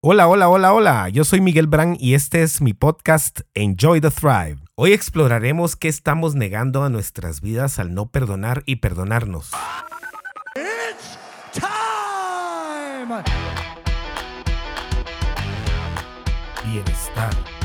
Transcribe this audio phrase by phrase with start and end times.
[0.00, 1.08] Hola, hola, hola, hola.
[1.08, 4.58] Yo soy Miguel Brand y este es mi podcast Enjoy the Thrive.
[4.76, 9.50] Hoy exploraremos qué estamos negando a nuestras vidas al no perdonar y perdonarnos.
[10.54, 11.18] It's
[11.52, 13.24] time!
[16.64, 17.57] Bienestar.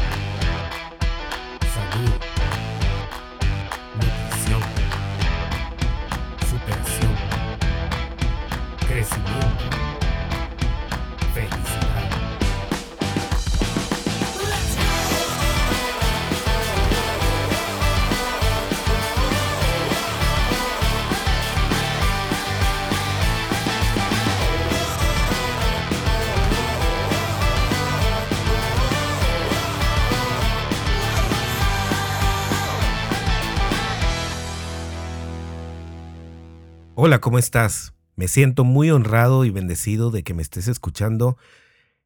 [36.95, 37.95] Hola, ¿cómo estás?
[38.15, 41.37] Me siento muy honrado y bendecido de que me estés escuchando,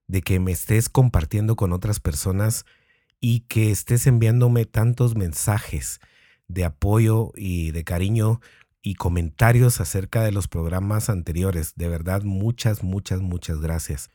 [0.08, 2.66] de que me estés compartiendo con otras personas
[3.20, 6.00] y que estés enviándome tantos mensajes
[6.48, 8.40] de apoyo y de cariño
[8.82, 11.74] y comentarios acerca de los programas anteriores.
[11.76, 14.10] De verdad, muchas, muchas, muchas gracias.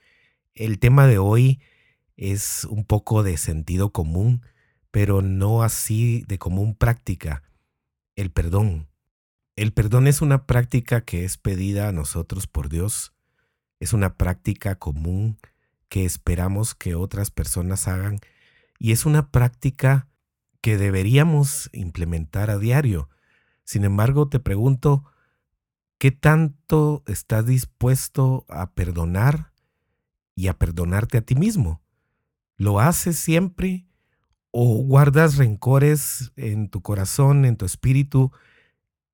[0.55, 1.61] El tema de hoy
[2.17, 4.41] es un poco de sentido común,
[4.91, 7.43] pero no así de común práctica.
[8.17, 8.89] El perdón.
[9.63, 13.13] El perdón es una práctica que es pedida a nosotros por Dios.
[13.79, 15.39] Es una práctica común
[15.89, 18.19] que esperamos que otras personas hagan
[18.81, 20.09] y es una práctica
[20.63, 23.09] que deberíamos implementar a diario.
[23.63, 25.05] Sin embargo, te pregunto,
[25.97, 29.53] ¿qué tanto estás dispuesto a perdonar
[30.35, 31.85] y a perdonarte a ti mismo?
[32.57, 33.87] ¿Lo haces siempre
[34.51, 38.33] o guardas rencores en tu corazón, en tu espíritu?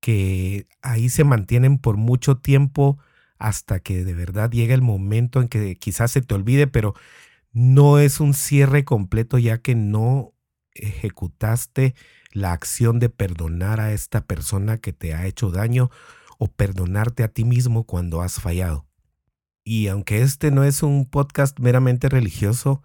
[0.00, 2.98] Que ahí se mantienen por mucho tiempo
[3.38, 6.94] hasta que de verdad llega el momento en que quizás se te olvide, pero
[7.52, 10.34] no es un cierre completo ya que no
[10.74, 11.94] ejecutaste
[12.32, 15.90] la acción de perdonar a esta persona que te ha hecho daño
[16.38, 18.86] o perdonarte a ti mismo cuando has fallado.
[19.64, 22.82] Y aunque este no es un podcast meramente religioso,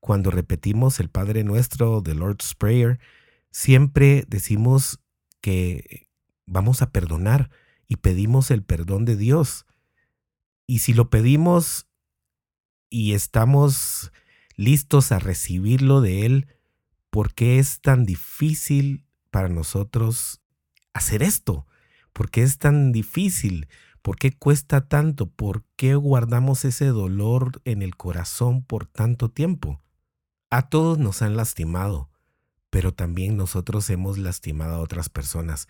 [0.00, 2.98] cuando repetimos el Padre Nuestro, The Lord's Prayer,
[3.50, 4.98] siempre decimos
[5.40, 6.09] que
[6.50, 7.50] vamos a perdonar
[7.88, 9.66] y pedimos el perdón de Dios.
[10.66, 11.86] Y si lo pedimos
[12.90, 14.12] y estamos
[14.56, 16.48] listos a recibirlo de Él,
[17.08, 20.42] ¿por qué es tan difícil para nosotros
[20.92, 21.66] hacer esto?
[22.12, 23.68] ¿Por qué es tan difícil?
[24.02, 25.30] ¿Por qué cuesta tanto?
[25.30, 29.82] ¿Por qué guardamos ese dolor en el corazón por tanto tiempo?
[30.50, 32.10] A todos nos han lastimado,
[32.70, 35.68] pero también nosotros hemos lastimado a otras personas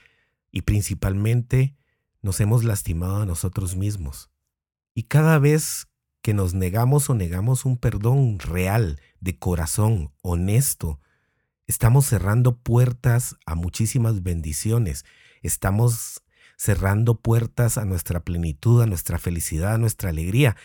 [0.50, 1.77] y principalmente
[2.22, 4.31] nos hemos lastimado a nosotros mismos.
[4.94, 5.88] Y cada vez
[6.22, 11.00] que nos negamos o negamos un perdón real, de corazón, honesto,
[11.66, 15.05] estamos cerrando puertas a muchísimas bendiciones,
[15.43, 16.22] estamos
[16.56, 20.56] cerrando puertas a nuestra plenitud, a nuestra felicidad, a nuestra alegría.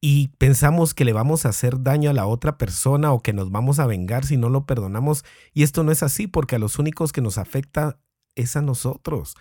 [0.00, 3.50] Y pensamos que le vamos a hacer daño a la otra persona o que nos
[3.50, 5.24] vamos a vengar si no lo perdonamos.
[5.52, 7.98] Y esto no es así porque a los únicos que nos afecta
[8.36, 9.36] es a nosotros.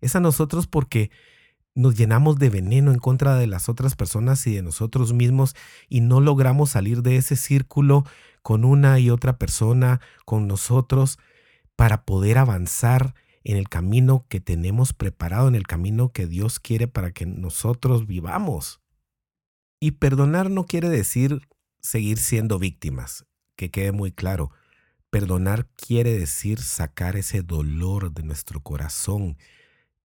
[0.00, 1.10] Es a nosotros porque
[1.74, 5.54] nos llenamos de veneno en contra de las otras personas y de nosotros mismos
[5.88, 8.04] y no logramos salir de ese círculo
[8.42, 11.18] con una y otra persona, con nosotros,
[11.76, 13.14] para poder avanzar
[13.44, 18.06] en el camino que tenemos preparado, en el camino que Dios quiere para que nosotros
[18.06, 18.80] vivamos.
[19.78, 21.48] Y perdonar no quiere decir
[21.80, 23.24] seguir siendo víctimas,
[23.56, 24.50] que quede muy claro.
[25.10, 29.36] Perdonar quiere decir sacar ese dolor de nuestro corazón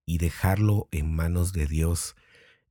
[0.04, 2.16] y dejarlo en manos de Dios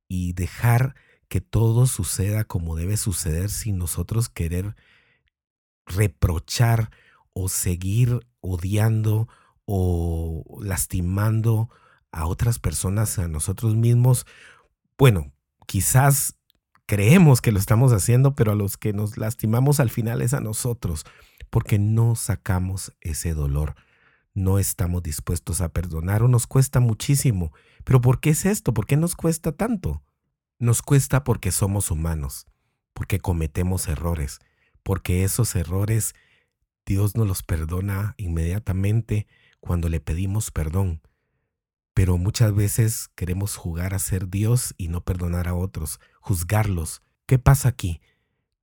[0.06, 0.94] y dejar
[1.28, 4.76] que todo suceda como debe suceder sin nosotros querer
[5.86, 6.90] reprochar
[7.32, 9.28] o seguir odiando
[9.64, 11.70] o lastimando
[12.12, 14.26] a otras personas, a nosotros mismos.
[14.98, 15.32] Bueno,
[15.66, 16.38] quizás
[16.86, 20.40] creemos que lo estamos haciendo, pero a los que nos lastimamos al final es a
[20.40, 21.04] nosotros
[21.50, 23.74] porque no sacamos ese dolor.
[24.34, 27.52] No estamos dispuestos a perdonar o nos cuesta muchísimo.
[27.84, 28.74] Pero ¿por qué es esto?
[28.74, 30.02] ¿Por qué nos cuesta tanto?
[30.58, 32.46] Nos cuesta porque somos humanos,
[32.92, 34.40] porque cometemos errores,
[34.82, 36.14] porque esos errores
[36.86, 39.26] Dios nos los perdona inmediatamente
[39.60, 41.02] cuando le pedimos perdón.
[41.94, 47.02] Pero muchas veces queremos jugar a ser Dios y no perdonar a otros, juzgarlos.
[47.26, 48.00] ¿Qué pasa aquí?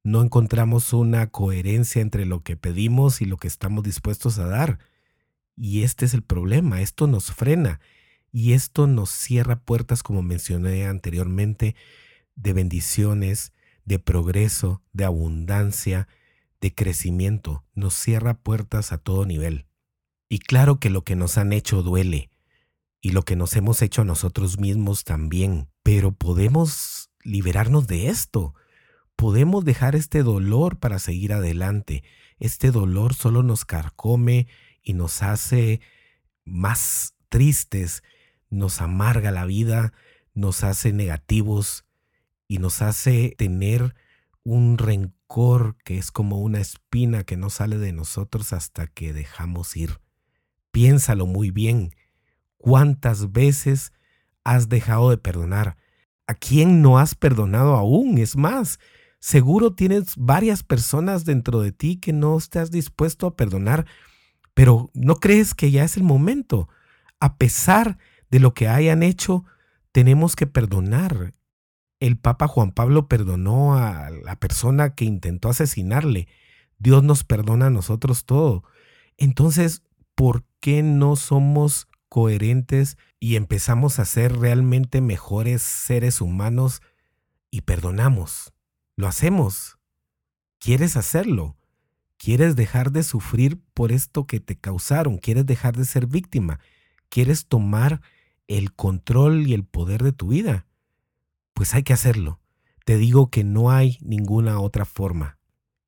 [0.04, 4.80] No encontramos una coherencia entre lo que pedimos y lo que estamos dispuestos a dar.
[5.56, 7.80] Y este es el problema, esto nos frena
[8.32, 11.76] y esto nos cierra puertas, como mencioné anteriormente,
[12.36, 13.54] de bendiciones,
[13.86, 16.08] de progreso, de abundancia,
[16.60, 19.68] de crecimiento, nos cierra puertas a todo nivel.
[20.30, 22.32] Y claro que lo que nos han hecho duele,
[23.06, 28.56] y lo que nos hemos hecho a nosotros mismos también, pero podemos liberarnos de esto.
[29.24, 32.04] Podemos dejar este dolor para seguir adelante.
[32.40, 34.48] Este dolor solo nos carcome
[34.82, 35.80] y nos hace
[36.44, 38.04] más tristes,
[38.50, 39.94] nos amarga la vida,
[40.34, 41.86] nos hace negativos
[42.50, 43.96] y nos hace tener
[44.44, 49.78] un rencor que es como una espina que no sale de nosotros hasta que dejamos
[49.78, 50.02] ir.
[50.72, 51.96] Piénsalo muy bien
[52.58, 53.94] ¿Cuántas veces
[54.44, 55.78] has dejado de perdonar?
[56.28, 58.18] ¿A quién no has perdonado aún?
[58.18, 58.80] Es más,
[59.24, 63.86] seguro tienes varias personas dentro de ti que no estás dispuesto a perdonar,
[64.54, 66.68] pero no crees que ya es el momento.
[67.22, 67.98] A pesar
[68.30, 69.46] de lo que hayan hecho,
[69.94, 71.32] tenemos que perdonar.
[72.02, 76.28] El Papa Juan Pablo perdonó a la persona que intentó asesinarle.
[76.78, 78.66] Dios nos perdona a nosotros todo.
[79.16, 79.84] Entonces,
[80.16, 86.82] ¿por qué no somos coherentes y empezamos a ser realmente mejores seres humanos
[87.50, 88.53] y perdonamos.
[88.96, 89.80] Lo hacemos.
[90.60, 91.58] ¿Quieres hacerlo?
[92.18, 95.18] ¿Quieres dejar de sufrir por esto que te causaron?
[95.18, 96.60] ¿Quieres dejar de ser víctima?
[97.10, 98.02] ¿Quieres tomar
[98.48, 100.68] el control y el poder de tu vida?
[101.54, 102.40] Pues hay que hacerlo.
[102.86, 105.38] Te digo que no hay ninguna otra forma.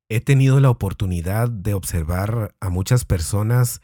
[0.08, 3.80] He tenido la oportunidad de observar a muchas personas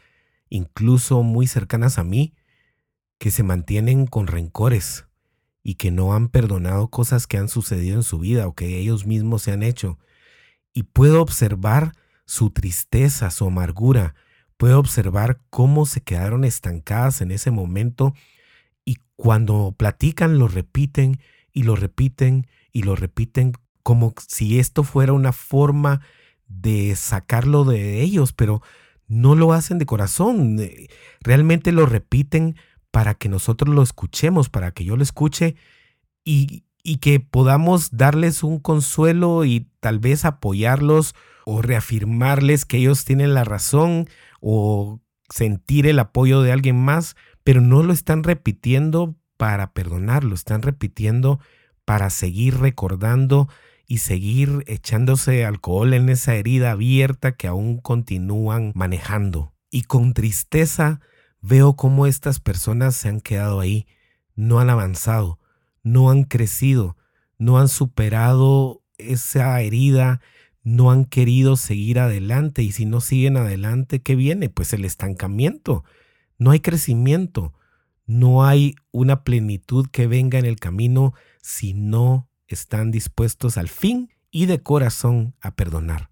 [0.49, 2.35] incluso muy cercanas a mí,
[3.17, 5.05] que se mantienen con rencores
[5.63, 9.05] y que no han perdonado cosas que han sucedido en su vida o que ellos
[9.05, 9.97] mismos se han hecho.
[10.73, 11.93] Y puedo observar
[12.25, 14.15] su tristeza, su amargura,
[14.57, 18.13] puedo observar cómo se quedaron estancadas en ese momento
[18.85, 21.19] y cuando platican lo repiten
[21.53, 26.01] y lo repiten y lo repiten como si esto fuera una forma
[26.47, 28.61] de sacarlo de ellos, pero
[29.07, 30.87] no lo hacen de corazón, eh,
[31.21, 32.55] realmente lo repiten
[32.93, 35.55] para que nosotros lo escuchemos, para que yo lo escuche
[36.23, 43.03] y, y que podamos darles un consuelo y tal vez apoyarlos o reafirmarles que ellos
[43.03, 44.07] tienen la razón
[44.41, 50.61] o sentir el apoyo de alguien más, pero no lo están repitiendo para perdonarlo, están
[50.61, 51.39] repitiendo
[51.85, 53.49] para seguir recordando
[53.87, 59.51] y seguir echándose alcohol en esa herida abierta que aún continúan manejando.
[59.71, 61.01] Y con tristeza
[61.43, 63.85] veo cómo estas personas se han quedado ahí,
[64.35, 65.39] no han avanzado,
[65.83, 66.97] no han crecido,
[67.37, 70.21] no han superado esa herida,
[70.63, 74.49] no han querido seguir adelante y si no siguen adelante, ¿qué viene?
[74.49, 75.83] Pues el estancamiento.
[76.37, 77.53] No hay crecimiento,
[78.05, 84.09] no hay una plenitud que venga en el camino si no están dispuestos al fin
[84.31, 86.09] y de corazón a perdonar.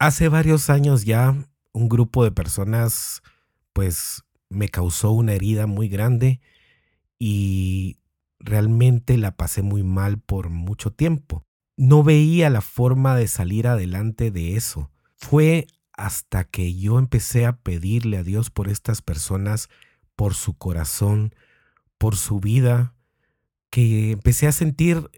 [0.00, 1.36] Hace varios años ya
[1.72, 3.22] un grupo de personas
[3.72, 4.24] pues
[4.54, 6.40] me causó una herida muy grande
[7.18, 7.98] y
[8.38, 11.44] realmente la pasé muy mal por mucho tiempo.
[11.76, 14.90] No veía la forma de salir adelante de eso.
[15.16, 19.68] Fue hasta que yo empecé a pedirle a Dios por estas personas,
[20.16, 21.34] por su corazón,
[21.98, 22.94] por su vida,
[23.70, 25.10] que empecé a sentir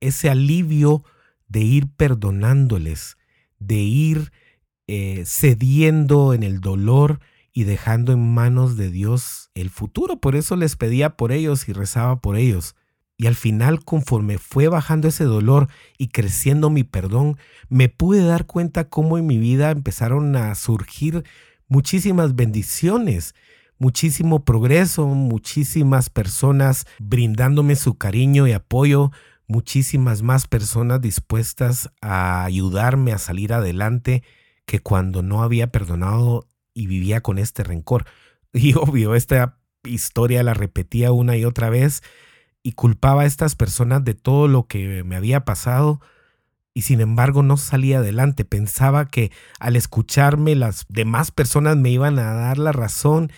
[0.00, 1.04] ese alivio
[1.48, 3.18] de ir perdonándoles,
[3.58, 4.32] de ir
[4.86, 7.20] eh, cediendo en el dolor
[7.52, 10.20] y dejando en manos de Dios el futuro.
[10.20, 12.74] Por eso les pedía por ellos y rezaba por ellos.
[13.16, 17.36] Y al final, conforme fue bajando ese dolor y creciendo mi perdón,
[17.68, 21.24] me pude dar cuenta cómo en mi vida empezaron a surgir
[21.68, 23.34] muchísimas bendiciones,
[23.78, 29.10] muchísimo progreso, muchísimas personas brindándome su cariño y apoyo,
[29.46, 34.22] muchísimas más personas dispuestas a ayudarme a salir adelante
[34.64, 38.04] que cuando no había perdonado y vivía con este rencor.
[38.52, 42.02] Y obvio, esta historia la repetía una y otra vez
[42.64, 46.00] y culpaba a estas personas de todo lo que me había pasado
[46.74, 48.44] y sin embargo no salía adelante.
[48.44, 53.30] Pensaba que al escucharme las demás personas me iban a dar la razón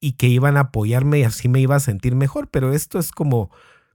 [0.00, 3.10] y que iban a apoyarme y así me iba a sentir mejor, pero esto es
[3.10, 3.50] como,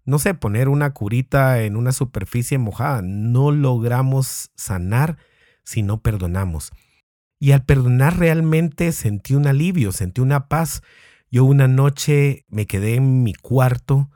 [0.06, 3.02] no sé, poner una curita en una superficie mojada.
[3.04, 5.18] No logramos sanar
[5.64, 6.72] si no perdonamos.
[7.44, 10.82] Y al perdonar realmente sentí un alivio, sentí una paz.
[11.30, 14.10] Yo una noche me quedé en mi cuarto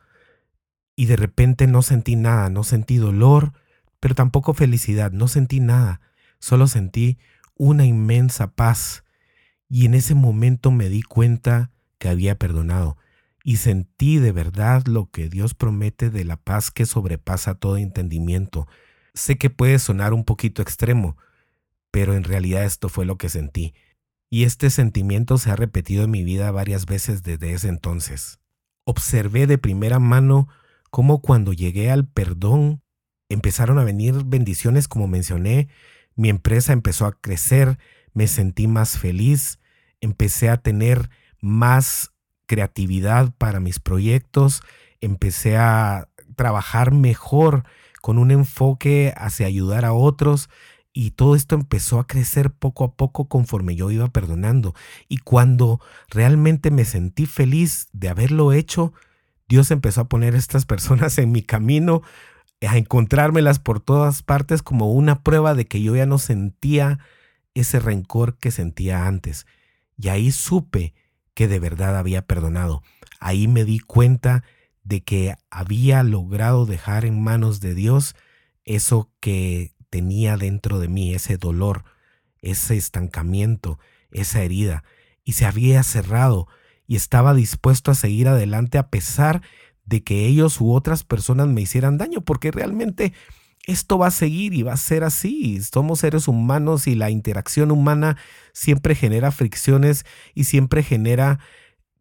[0.96, 3.52] y de repente no sentí nada, no sentí dolor,
[4.00, 6.00] pero tampoco felicidad, no sentí nada,
[6.40, 7.18] solo sentí
[7.54, 9.04] una inmensa paz.
[9.68, 12.96] Y en ese momento me di cuenta que había perdonado
[13.44, 18.70] y sentí de verdad lo que Dios promete de la paz que sobrepasa todo entendimiento.
[19.14, 21.18] Sé que puede sonar un poquito extremo,
[21.92, 23.74] pero en realidad esto fue lo que sentí.
[24.30, 28.40] Y este sentimiento se ha repetido en mi vida varias veces desde ese entonces.
[28.86, 30.48] Observé de primera mano
[30.90, 32.82] cómo cuando llegué al perdón
[33.30, 35.68] empezaron a venir bendiciones como mencioné,
[36.16, 37.78] mi empresa empezó a crecer,
[38.14, 39.60] me sentí más feliz,
[40.02, 41.10] empecé a tener
[41.42, 42.14] más
[42.48, 44.62] creatividad para mis proyectos,
[45.02, 47.64] empecé a trabajar mejor
[48.02, 50.50] con un enfoque hacia ayudar a otros
[51.00, 54.74] y todo esto empezó a crecer poco a poco conforme yo iba perdonando.
[55.08, 58.94] Y cuando realmente me sentí feliz de haberlo hecho,
[59.48, 62.02] Dios empezó a poner estas personas en mi camino,
[62.68, 66.98] a encontrármelas por todas partes como una prueba de que yo ya no sentía
[67.54, 69.46] ese rencor que sentía antes.
[69.98, 70.96] Y ahí supe
[71.36, 72.82] que de verdad había perdonado.
[73.20, 74.44] Ahí me di cuenta
[74.84, 78.16] de que había logrado dejar en manos de Dios
[78.66, 81.84] eso que tenía dentro de mí, ese dolor,
[82.40, 83.80] ese estancamiento,
[84.12, 84.84] esa herida,
[85.24, 86.48] y se había cerrado
[86.86, 89.42] y estaba dispuesto a seguir adelante a pesar
[89.86, 93.12] de que ellos u otras personas me hicieran daño, porque realmente
[93.66, 95.60] esto va a seguir y va a ser así.
[95.64, 98.18] Somos seres humanos y la interacción humana
[98.54, 101.40] siempre genera fricciones y siempre genera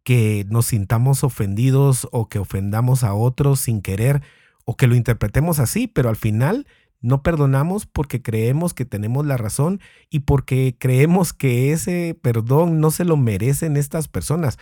[0.03, 4.21] que nos sintamos ofendidos o que ofendamos a otros sin querer
[4.65, 6.67] o que lo interpretemos así, pero al final
[6.99, 12.91] no perdonamos porque creemos que tenemos la razón y porque creemos que ese perdón no
[12.91, 14.57] se lo merecen estas personas.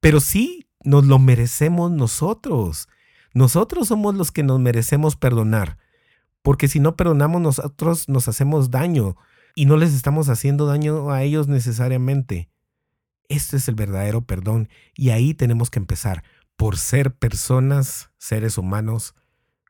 [0.00, 2.88] Pero sí nos lo merecemos nosotros.
[3.34, 5.78] Nosotros somos los que nos merecemos perdonar.
[6.42, 9.16] Porque si no perdonamos nosotros nos hacemos daño
[9.54, 12.48] y no les estamos haciendo daño a ellos necesariamente.
[13.28, 16.22] Este es el verdadero perdón y ahí tenemos que empezar
[16.56, 19.14] por ser personas, seres humanos,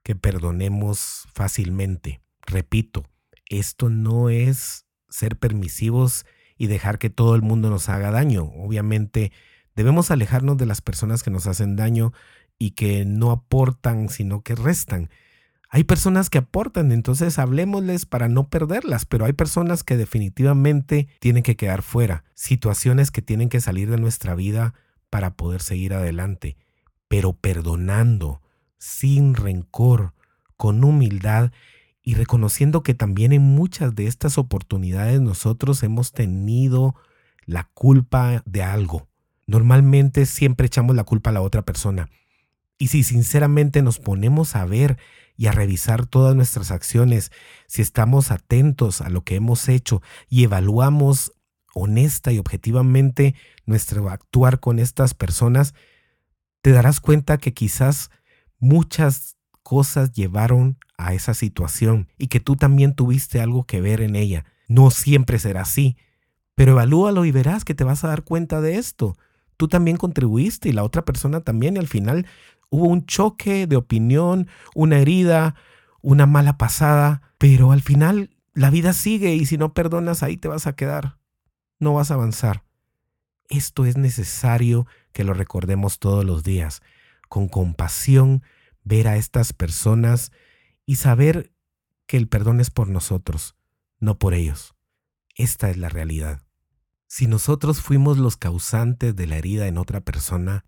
[0.02, 2.20] que perdonemos fácilmente.
[2.46, 3.04] Repito,
[3.46, 8.44] esto no es ser permisivos y dejar que todo el mundo nos haga daño.
[8.44, 9.32] Obviamente
[9.74, 12.12] debemos alejarnos de las personas que nos hacen daño
[12.58, 15.10] y que no aportan, sino que restan.
[15.74, 21.42] Hay personas que aportan, entonces hablemosles para no perderlas, pero hay personas que definitivamente tienen
[21.42, 24.74] que quedar fuera, situaciones que tienen que salir de nuestra vida
[25.08, 26.58] para poder seguir adelante,
[27.08, 28.42] pero perdonando,
[28.82, 30.12] sin rencor,
[30.56, 31.52] con humildad
[32.02, 36.96] y reconociendo que también en muchas de estas oportunidades nosotros hemos tenido
[37.46, 39.06] la culpa de algo.
[39.46, 42.08] Normalmente siempre echamos la culpa a la otra persona.
[42.76, 44.98] Y si sinceramente nos ponemos a ver
[45.36, 47.30] y a revisar todas nuestras acciones,
[47.68, 51.30] si estamos atentos a lo que hemos hecho y evaluamos
[51.72, 55.72] honesta y objetivamente nuestro actuar con estas personas,
[56.62, 58.10] te darás cuenta que quizás
[58.62, 64.16] muchas cosas llevaron a esa situación y que tú también tuviste algo que ver en
[64.16, 64.46] ella.
[64.68, 65.98] No siempre será así,
[66.54, 69.18] pero evalúalo y verás que te vas a dar cuenta de esto.
[69.58, 72.26] Tú también contribuiste y la otra persona también y al final
[72.72, 75.56] Hubo un choque de opinión, una herida,
[76.00, 80.48] una mala pasada, pero al final la vida sigue y si no perdonas ahí te
[80.48, 81.18] vas a quedar.
[81.78, 82.64] No vas a avanzar.
[83.50, 86.80] Esto es necesario que lo recordemos todos los días,
[87.32, 88.42] con compasión,
[88.84, 90.32] ver a estas personas
[90.84, 91.50] y saber
[92.04, 93.56] que el perdón es por nosotros,
[94.00, 94.74] no por ellos.
[95.34, 96.42] Esta es la realidad.
[97.06, 100.66] Si nosotros fuimos los causantes de la herida en otra persona,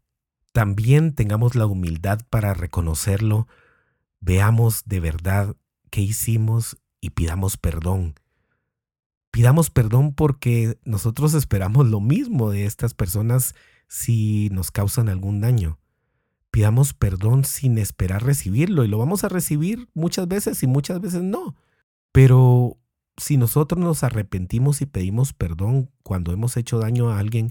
[0.53, 3.47] también tengamos la humildad para reconocerlo,
[4.21, 5.57] veamos de verdad
[5.91, 8.15] qué hicimos y pidamos perdón.
[9.31, 13.55] Pidamos perdón porque nosotros esperamos lo mismo de estas personas
[13.87, 15.79] si nos causan algún daño.
[16.55, 21.21] Pidamos perdón sin esperar recibirlo y lo vamos a recibir muchas veces y muchas veces
[21.21, 21.57] no.
[22.13, 22.79] Pero
[23.17, 27.49] si nosotros nos arrepentimos y pedimos perdón cuando hemos hecho daño a alguien,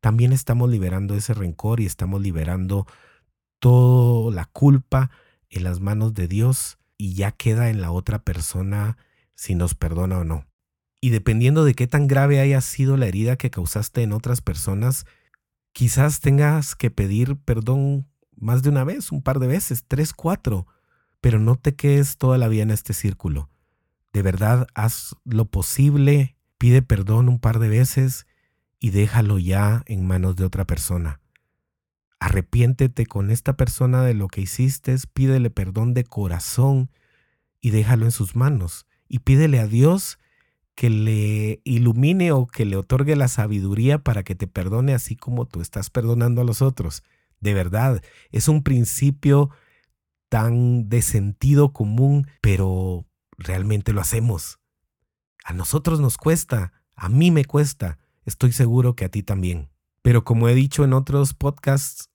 [0.00, 2.86] también estamos liberando ese rencor y estamos liberando
[3.58, 5.10] toda la culpa
[5.50, 8.96] en las manos de Dios y ya queda en la otra persona
[9.34, 10.46] si nos perdona o no.
[11.02, 15.04] Y dependiendo de qué tan grave haya sido la herida que causaste en otras personas,
[15.74, 18.06] quizás tengas que pedir perdón
[18.40, 20.66] más de una vez, un par de veces, tres, cuatro,
[21.20, 23.50] pero no te quedes toda la vida en este círculo.
[24.12, 28.26] De verdad, haz lo posible, pide perdón un par de veces
[28.80, 31.20] y déjalo ya en manos de otra persona.
[32.20, 36.90] Arrepiéntete con esta persona de lo que hiciste, pídele perdón de corazón
[37.60, 38.86] y déjalo en sus manos.
[39.08, 40.18] Y pídele a Dios
[40.74, 45.46] que le ilumine o que le otorgue la sabiduría para que te perdone así como
[45.46, 47.02] tú estás perdonando a los otros.
[47.40, 49.50] De verdad, es un principio
[50.28, 54.58] tan de sentido común, pero realmente lo hacemos.
[55.44, 59.70] A nosotros nos cuesta, a mí me cuesta, estoy seguro que a ti también.
[60.02, 62.10] Pero como he dicho en otros podcasts,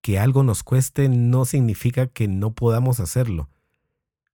[0.00, 3.48] que algo nos cueste no significa que no podamos hacerlo.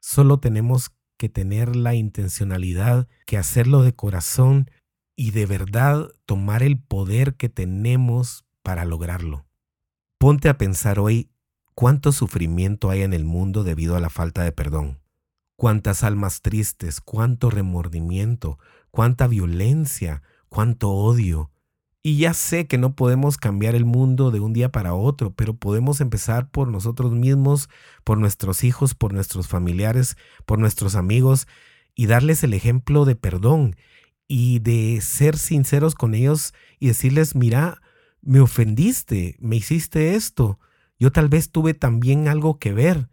[0.01, 4.71] Solo tenemos que tener la intencionalidad, que hacerlo de corazón
[5.15, 9.48] y de verdad tomar el poder que tenemos para lograrlo.
[10.19, 11.31] Ponte a pensar hoy
[11.75, 14.99] cuánto sufrimiento hay en el mundo debido a la falta de perdón.
[15.55, 18.59] Cuántas almas tristes, cuánto remordimiento,
[18.91, 21.51] cuánta violencia, cuánto odio,
[22.03, 25.55] y ya sé que no podemos cambiar el mundo de un día para otro, pero
[25.55, 27.69] podemos empezar por nosotros mismos,
[28.03, 31.47] por nuestros hijos, por nuestros familiares, por nuestros amigos
[31.95, 33.77] y darles el ejemplo de perdón
[34.27, 37.83] y de ser sinceros con ellos y decirles, mira,
[38.23, 40.59] me ofendiste, me hiciste esto,
[40.99, 43.09] yo tal vez tuve también algo que ver,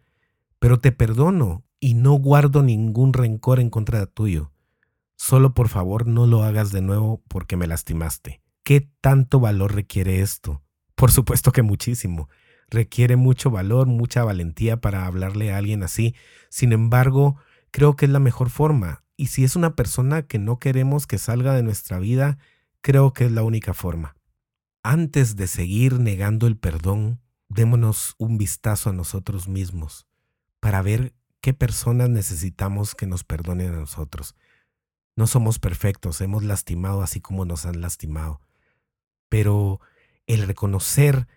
[0.59, 4.51] pero te perdono y no guardo ningún rencor en contra tuyo.
[5.15, 8.41] Solo por favor no lo hagas de nuevo porque me lastimaste.
[8.63, 10.63] ¿Qué tanto valor requiere esto?
[10.95, 12.29] Por supuesto que muchísimo.
[12.69, 16.15] Requiere mucho valor, mucha valentía para hablarle a alguien así.
[16.49, 17.37] Sin embargo,
[17.69, 19.03] creo que es la mejor forma.
[19.15, 22.37] Y si es una persona que no queremos que salga de nuestra vida,
[22.81, 24.15] creo que es la única forma.
[24.87, 30.05] Antes de seguir negando el perdón, démonos un vistazo a nosotros mismos
[30.59, 34.35] para ver qué personas necesitamos que nos perdonen a nosotros.
[35.15, 38.41] No somos perfectos, hemos lastimado así como nos han lastimado
[39.35, 39.81] pero
[40.27, 41.27] el reconocer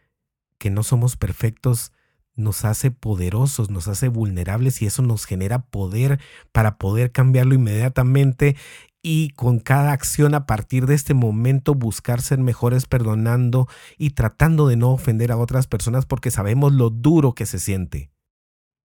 [0.59, 1.93] que no somos perfectos
[2.37, 6.21] nos hace poderosos, nos hace vulnerables y eso nos genera poder
[6.53, 8.57] para poder cambiarlo inmediatamente
[9.03, 14.67] y con cada acción a partir de este momento buscar ser mejores perdonando y tratando
[14.67, 18.11] de no ofender a otras personas porque sabemos lo duro que se siente.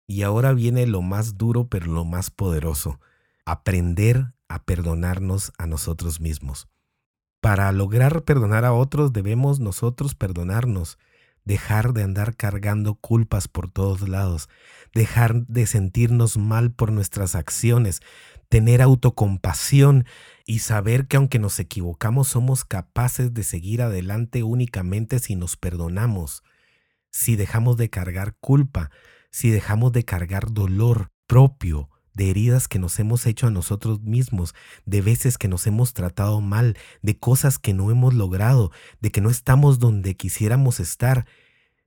[0.08, 3.00] Y ahora viene lo más duro pero lo más poderoso,
[3.46, 6.70] aprender a perdonarnos a nosotros mismos.
[7.42, 10.98] Para lograr perdonar a otros debemos nosotros perdonarnos,
[11.48, 14.50] dejar de andar cargando culpas por todos lados,
[14.94, 18.02] dejar de sentirnos mal por nuestras acciones,
[18.50, 20.06] tener autocompasión
[20.46, 26.44] y saber que aunque nos equivocamos somos capaces de seguir adelante únicamente si nos perdonamos,
[27.12, 28.92] si dejamos de cargar culpa,
[29.32, 34.56] si dejamos de cargar dolor propio, de heridas que nos hemos hecho a nosotros mismos,
[34.86, 39.22] de veces que nos hemos tratado mal, de cosas que no hemos logrado, de que
[39.22, 41.28] no estamos donde quisiéramos estar.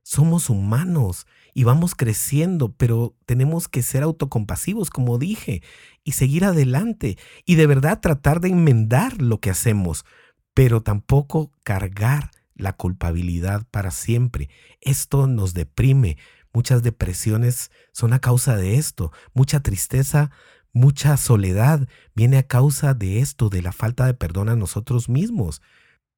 [0.03, 5.61] Somos humanos y vamos creciendo, pero tenemos que ser autocompasivos, como dije,
[6.03, 10.05] y seguir adelante y de verdad tratar de enmendar lo que hacemos,
[10.53, 14.49] pero tampoco cargar la culpabilidad para siempre.
[14.81, 16.17] Esto nos deprime,
[16.53, 19.11] Muchas depresiones son a causa de esto.
[19.33, 20.31] Mucha tristeza,
[20.73, 25.61] mucha soledad viene a causa de esto, de la falta de perdón a nosotros mismos.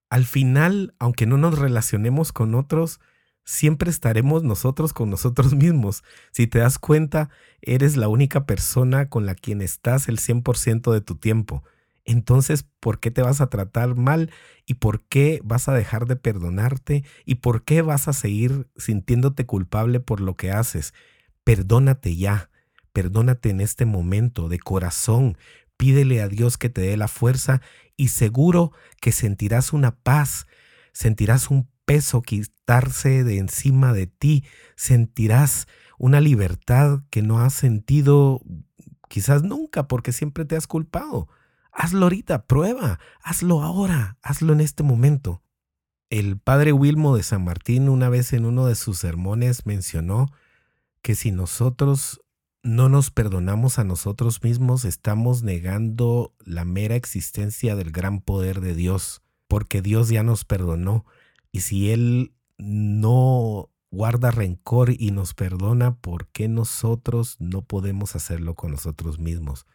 [0.10, 3.00] Al final, aunque no nos relacionemos con otros,
[3.44, 6.04] siempre estaremos nosotros con nosotros mismos.
[6.32, 7.30] Si te das cuenta,
[7.62, 11.64] eres la única persona con la quien estás el 100% de tu tiempo
[12.06, 14.32] entonces, ¿por qué te vas a tratar mal?
[14.66, 17.04] ¿Y por qué vas a dejar de perdonarte?
[17.26, 20.94] ¿Y por qué vas a seguir sintiéndote culpable por lo que haces?
[21.44, 22.50] Perdónate ya,
[22.92, 25.38] perdónate en este momento de corazón,
[25.78, 27.62] pídele a Dios que te dé la fuerza
[27.96, 30.48] y seguro que sentirás una paz,
[30.92, 34.44] sentirás un peso quitarse de encima de ti,
[34.76, 35.68] sentirás
[35.98, 38.42] una libertad que no has sentido
[39.10, 41.28] quizás nunca porque siempre te has culpado.
[41.72, 45.42] Hazlo ahorita, prueba, hazlo ahora, hazlo en este momento.
[46.10, 50.28] El padre Wilmo de San Martín una vez en uno de sus sermones mencionó
[51.02, 52.22] que si nosotros
[52.64, 58.74] no nos perdonamos a nosotros mismos, estamos negando la mera existencia del gran poder de
[58.74, 61.06] Dios, porque Dios ya nos perdonó.
[61.54, 68.56] Y si Él no guarda rencor y nos perdona, ¿por qué nosotros no podemos hacerlo
[68.56, 69.66] con nosotros mismos?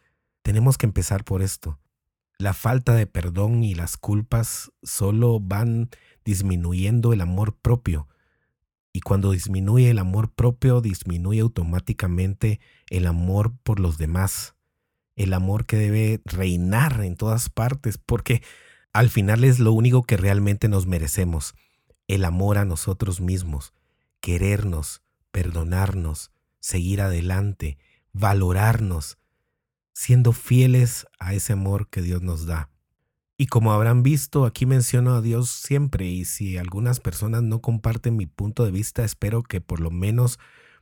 [0.43, 1.79] Tenemos que empezar por esto
[2.39, 5.89] la falta de perdón y las culpas solo van
[6.23, 8.07] disminuyendo el amor propio.
[8.93, 14.55] Y cuando disminuye el amor propio, disminuye automáticamente el amor por los demás.
[15.17, 18.41] El amor que debe reinar en todas partes, porque
[18.93, 21.55] al final es lo único que realmente nos merecemos.
[22.09, 23.71] El amor a nosotros mismos,
[24.19, 27.77] querernos, perdonarnos, seguir adelante,
[28.13, 29.19] valorarnos,
[29.93, 32.71] siendo fieles a ese amor que Dios nos da.
[33.37, 38.17] Y como habrán visto, aquí menciono a Dios siempre y si algunas personas no comparten
[38.17, 40.39] mi punto de vista, espero que por lo menos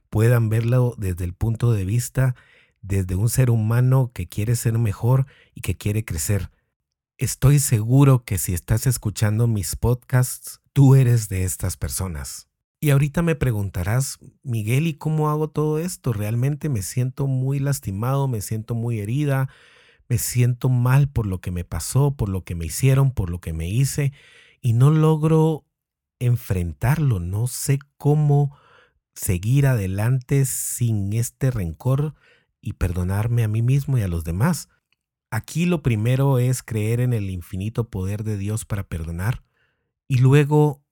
[0.10, 2.36] puedan verlo desde el punto de vista
[2.82, 6.52] desde un ser humano que quiere ser mejor y que quiere crecer.
[7.19, 12.47] Estoy seguro que si estás escuchando mis podcasts, tú eres de estas personas.
[12.80, 16.13] Y ahorita me preguntarás, Miguel, ¿y cómo hago todo esto?
[16.13, 19.49] Realmente me siento muy lastimado, me siento muy herida,
[20.08, 23.41] me siento mal por lo que me pasó, por lo que me hicieron, por lo
[23.41, 24.13] que me hice,
[24.62, 25.65] y no logro
[26.19, 28.56] enfrentarlo, no sé cómo
[29.15, 32.13] seguir adelante sin este rencor
[32.62, 34.69] y perdonarme a mí mismo y a los demás.
[35.30, 39.44] Aquí lo primero es creer en el infinito poder de Dios para perdonar
[40.08, 40.84] y luego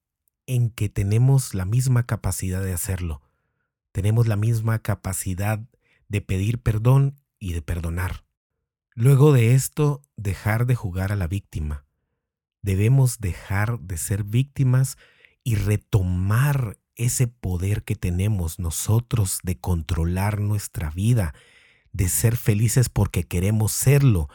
[0.45, 3.21] en que tenemos la misma capacidad de hacerlo.
[3.91, 5.61] Tenemos la misma capacidad
[6.09, 8.25] de pedir perdón y de perdonar.
[8.93, 11.85] Luego de esto, dejar de jugar a la víctima.
[12.61, 14.97] Debemos dejar de ser víctimas
[15.43, 21.33] y retomar ese poder que tenemos nosotros de controlar nuestra vida,
[21.95, 24.27] de ser felices porque queremos serlo,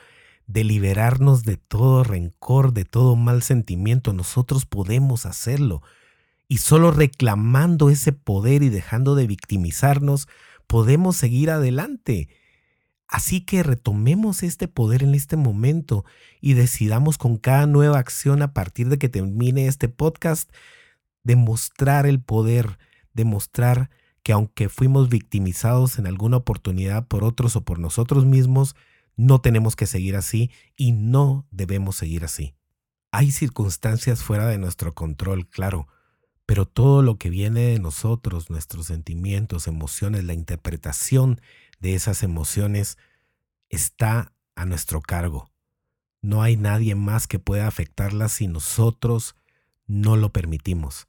[0.46, 4.14] de liberarnos de todo rencor, de todo mal sentimiento.
[4.14, 5.82] Nosotros podemos hacerlo.
[6.48, 10.26] Y solo reclamando ese poder y dejando de victimizarnos,
[10.66, 12.28] podemos seguir adelante.
[13.06, 16.04] Así que retomemos este poder en este momento
[16.40, 20.50] y decidamos con cada nueva acción a partir de que termine este podcast
[21.24, 22.78] demostrar el poder,
[23.12, 23.90] demostrar
[24.22, 28.76] que aunque fuimos victimizados en alguna oportunidad por otros o por nosotros mismos,
[29.16, 32.54] no tenemos que seguir así y no debemos seguir así.
[33.12, 35.88] Hay circunstancias fuera de nuestro control, claro,
[36.46, 41.40] pero todo lo que viene de nosotros, nuestros sentimientos, emociones, la interpretación
[41.80, 42.98] de esas emociones,
[43.68, 45.50] está a nuestro cargo.
[46.22, 49.36] No hay nadie más que pueda afectarlas si nosotros
[49.86, 51.08] no lo permitimos.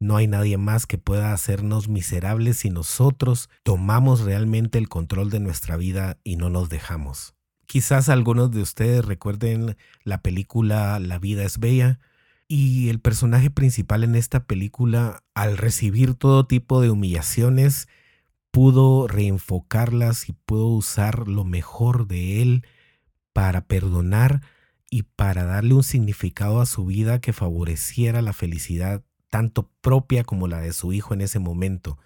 [0.00, 5.40] No hay nadie más que pueda hacernos miserables si nosotros tomamos realmente el control de
[5.40, 7.34] nuestra vida y no nos dejamos.
[7.66, 11.98] Quizás algunos de ustedes recuerden la película La vida es bella
[12.46, 17.88] y el personaje principal en esta película, al recibir todo tipo de humillaciones,
[18.50, 22.66] pudo reenfocarlas y pudo usar lo mejor de él
[23.34, 24.40] para perdonar
[24.90, 30.48] y para darle un significado a su vida que favoreciera la felicidad tanto propia como
[30.48, 31.98] la de su hijo en ese momento.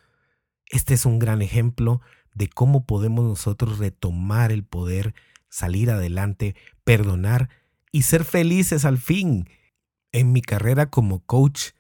[0.67, 2.01] Este es un gran ejemplo
[2.35, 5.15] de cómo podemos nosotros retomar el poder,
[5.49, 6.55] salir adelante,
[6.85, 7.51] perdonar
[7.91, 9.49] y ser felices al fin.
[10.13, 11.71] En mi carrera como coach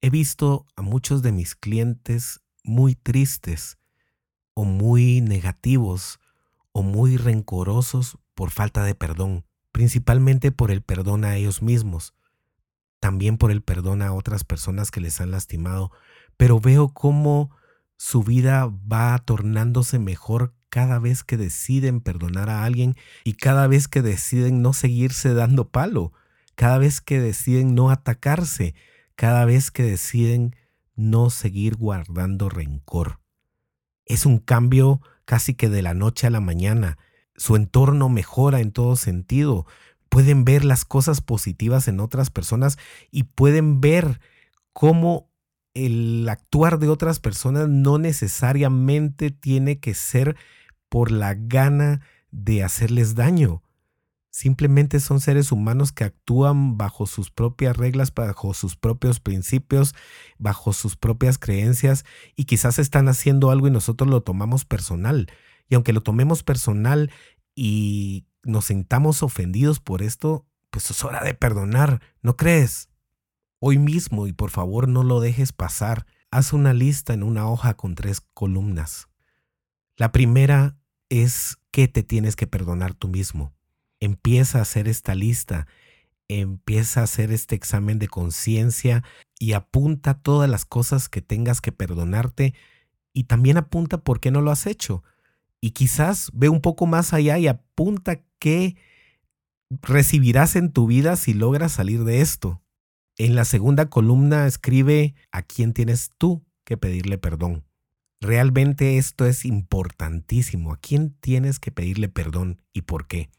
[0.00, 3.78] he visto a muchos de mis clientes muy tristes
[4.54, 6.20] o muy negativos
[6.72, 12.14] o muy rencorosos por falta de perdón, principalmente por el perdón a ellos mismos
[13.00, 15.90] también por el perdón a otras personas que les han lastimado,
[16.36, 17.50] pero veo cómo
[17.96, 23.88] su vida va tornándose mejor cada vez que deciden perdonar a alguien y cada vez
[23.88, 26.12] que deciden no seguirse dando palo,
[26.54, 28.74] cada vez que deciden no atacarse,
[29.16, 30.54] cada vez que deciden
[30.94, 33.20] no seguir guardando rencor.
[34.06, 36.98] Es un cambio casi que de la noche a la mañana.
[37.36, 39.66] Su entorno mejora en todo sentido
[40.10, 42.76] pueden ver las cosas positivas en otras personas
[43.10, 44.20] y pueden ver
[44.74, 45.30] cómo
[45.72, 50.36] el actuar de otras personas no necesariamente tiene que ser
[50.88, 53.62] por la gana de hacerles daño.
[54.32, 59.94] Simplemente son seres humanos que actúan bajo sus propias reglas, bajo sus propios principios,
[60.38, 62.04] bajo sus propias creencias
[62.36, 65.30] y quizás están haciendo algo y nosotros lo tomamos personal.
[65.68, 67.10] Y aunque lo tomemos personal
[67.54, 72.88] y nos sintamos ofendidos por esto, pues es hora de perdonar, ¿no crees?
[73.58, 77.74] Hoy mismo, y por favor no lo dejes pasar, haz una lista en una hoja
[77.74, 79.08] con tres columnas.
[79.96, 83.52] La primera es qué te tienes que perdonar tú mismo.
[84.00, 85.66] Empieza a hacer esta lista,
[86.28, 89.04] empieza a hacer este examen de conciencia
[89.38, 92.54] y apunta todas las cosas que tengas que perdonarte
[93.12, 95.02] y también apunta por qué no lo has hecho.
[95.60, 98.76] Y quizás ve un poco más allá y apunta qué
[99.70, 102.62] recibirás en tu vida si logras salir de esto.
[103.16, 107.64] En la segunda columna escribe a quién tienes tú que pedirle perdón.
[108.20, 110.72] Realmente esto es importantísimo.
[110.72, 113.30] ¿A quién tienes que pedirle perdón y por qué?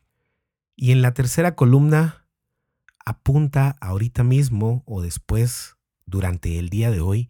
[0.75, 2.27] Y en la tercera columna
[3.05, 7.29] apunta ahorita mismo o después, durante el día de hoy,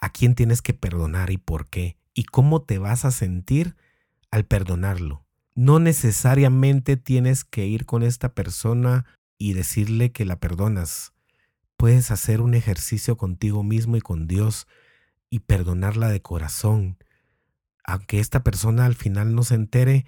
[0.00, 3.76] a quién tienes que perdonar y por qué y cómo te vas a sentir
[4.32, 5.24] al perdonarlo.
[5.54, 9.04] No necesariamente tienes que ir con esta persona
[9.38, 11.12] y decirle que la perdonas.
[11.76, 14.66] Puedes hacer un ejercicio contigo mismo y con Dios
[15.30, 16.98] y perdonarla de corazón.
[17.84, 20.04] aunque esta persona al final no se entere,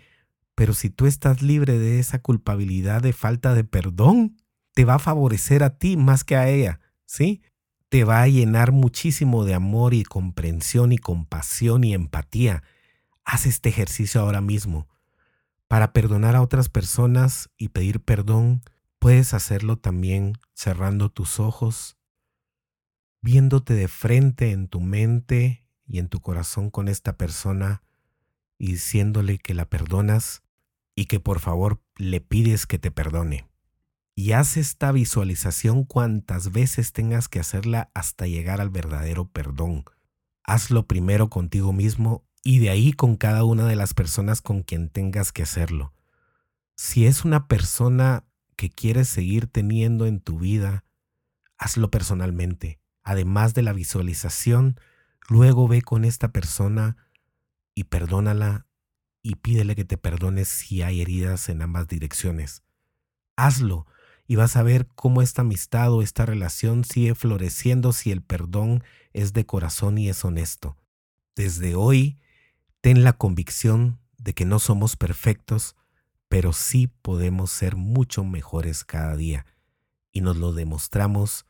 [0.56, 4.36] pero si tú estás libre de esa culpabilidad de falta de perdón,
[4.74, 7.40] te va a favorecer a ti más que a ella, ¿sí?
[7.90, 12.62] Te va a llenar muchísimo de amor y comprensión y compasión y empatía.
[13.24, 14.86] Haz este ejercicio ahora mismo.
[15.66, 18.62] Para perdonar a otras personas y pedir perdón,
[19.00, 21.96] puedes hacerlo también cerrando tus ojos,
[23.22, 27.82] viéndote de frente en tu mente y en tu corazón con esta persona
[28.56, 30.44] y diciéndole que la perdonas
[30.94, 33.49] y que por favor le pides que te perdone.
[34.14, 39.84] Y haz esta visualización cuantas veces tengas que hacerla hasta llegar al verdadero perdón.
[40.44, 44.88] Hazlo primero contigo mismo y de ahí con cada una de las personas con quien
[44.88, 45.94] tengas que hacerlo.
[46.76, 48.24] Si es una persona
[48.56, 50.84] que quieres seguir teniendo en tu vida,
[51.56, 52.80] hazlo personalmente.
[53.02, 54.76] Además de la visualización,
[55.30, 56.96] Luego ve con esta persona
[57.72, 58.66] y perdónala
[59.22, 62.64] y pídele que te perdones si hay heridas en ambas direcciones.
[63.36, 63.86] Hazlo
[64.30, 68.84] y vas a ver cómo esta amistad o esta relación sigue floreciendo si el perdón
[69.12, 70.76] es de corazón y es honesto.
[71.34, 72.16] Desde hoy,
[72.80, 75.74] ten la convicción de que no somos perfectos,
[76.28, 79.46] pero sí podemos ser mucho mejores cada día
[80.12, 81.44] y nos lo demostramos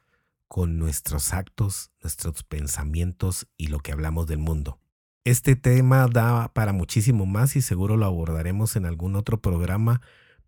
[0.48, 4.80] con nuestros actos, nuestros pensamientos y lo que hablamos del mundo.
[5.24, 10.00] Este tema da para muchísimo más y seguro lo abordaremos en algún otro programa,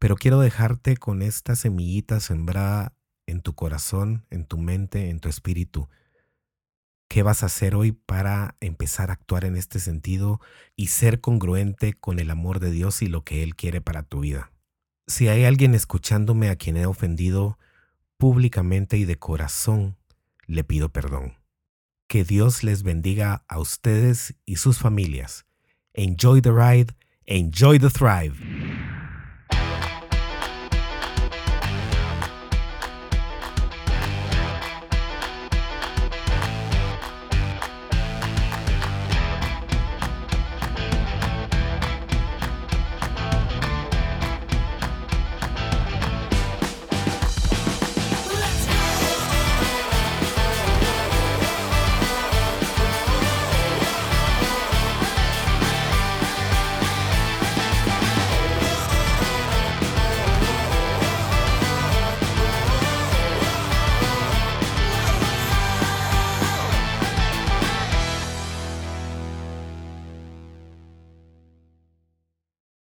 [0.03, 2.93] pero quiero dejarte con esta semillita sembrada
[3.25, 5.88] en tu corazón, en tu mente, en tu espíritu.
[7.09, 10.41] ¿Qué vas a hacer hoy para empezar a actuar en este sentido
[10.75, 14.19] y ser congruente con el amor de Dios y lo que Él quiere para tu
[14.19, 14.51] vida?
[15.07, 17.61] Si hay alguien escuchándome a quien he ofendido,
[18.17, 19.97] públicamente y de corazón
[20.49, 21.37] le pido perdón.
[22.09, 25.47] Que Dios les bendiga a ustedes y sus familias.
[25.95, 26.93] Enjoy the ride,
[27.25, 28.35] enjoy the thrive.